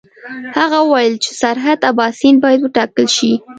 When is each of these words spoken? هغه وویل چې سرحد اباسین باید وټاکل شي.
هغه 0.57 0.77
وویل 0.81 1.15
چې 1.23 1.31
سرحد 1.41 1.79
اباسین 1.91 2.35
باید 2.43 2.59
وټاکل 2.61 3.07
شي. 3.15 3.31